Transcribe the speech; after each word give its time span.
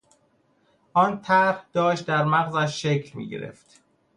آن 0.93 1.21
طرح 1.21 1.65
داشت 1.73 2.05
در 2.05 2.23
مغزش 2.23 2.81
شکل 2.81 3.17
میگرفت. 3.17 3.81